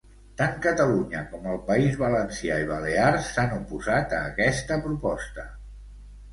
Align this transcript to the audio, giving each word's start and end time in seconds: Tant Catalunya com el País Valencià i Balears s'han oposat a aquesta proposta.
Tant 0.39 0.53
Catalunya 0.61 1.21
com 1.33 1.45
el 1.51 1.59
País 1.67 1.99
Valencià 1.99 2.57
i 2.65 2.67
Balears 2.73 3.29
s'han 3.37 3.55
oposat 3.61 4.19
a 4.21 4.25
aquesta 4.33 4.83
proposta. 4.89 5.49